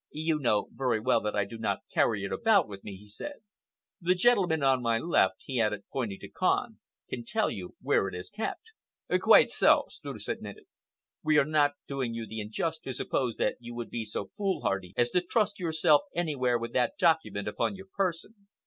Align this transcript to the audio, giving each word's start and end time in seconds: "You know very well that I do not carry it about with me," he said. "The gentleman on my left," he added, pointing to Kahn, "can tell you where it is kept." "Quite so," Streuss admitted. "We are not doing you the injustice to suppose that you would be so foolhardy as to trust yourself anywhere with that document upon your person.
"You 0.11 0.39
know 0.39 0.69
very 0.73 0.99
well 0.99 1.21
that 1.21 1.35
I 1.35 1.45
do 1.45 1.59
not 1.59 1.83
carry 1.93 2.23
it 2.23 2.31
about 2.33 2.67
with 2.67 2.83
me," 2.83 2.97
he 2.97 3.07
said. 3.07 3.35
"The 4.01 4.15
gentleman 4.15 4.63
on 4.63 4.81
my 4.81 4.97
left," 4.97 5.43
he 5.45 5.61
added, 5.61 5.83
pointing 5.93 6.17
to 6.21 6.27
Kahn, 6.27 6.79
"can 7.07 7.23
tell 7.23 7.51
you 7.51 7.75
where 7.83 8.07
it 8.07 8.15
is 8.15 8.31
kept." 8.31 8.71
"Quite 9.21 9.51
so," 9.51 9.85
Streuss 9.89 10.27
admitted. 10.27 10.63
"We 11.23 11.37
are 11.37 11.45
not 11.45 11.75
doing 11.87 12.15
you 12.15 12.25
the 12.25 12.41
injustice 12.41 12.97
to 12.97 13.03
suppose 13.03 13.35
that 13.35 13.57
you 13.59 13.75
would 13.75 13.91
be 13.91 14.03
so 14.03 14.31
foolhardy 14.35 14.95
as 14.97 15.11
to 15.11 15.21
trust 15.21 15.59
yourself 15.59 16.01
anywhere 16.15 16.57
with 16.57 16.73
that 16.73 16.97
document 16.97 17.47
upon 17.47 17.75
your 17.75 17.87
person. 17.95 18.47